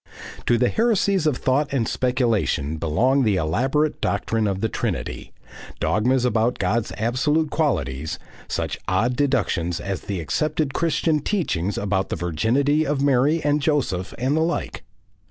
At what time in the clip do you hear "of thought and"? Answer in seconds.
1.27-1.87